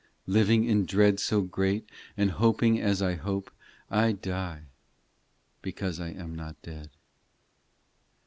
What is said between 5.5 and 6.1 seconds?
because I